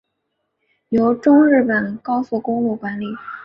[0.89, 3.05] 由中日本高速公路管理。